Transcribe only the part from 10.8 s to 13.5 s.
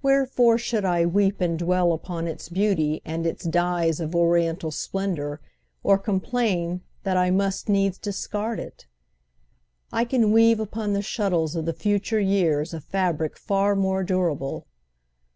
the shuttles of the future years A fabric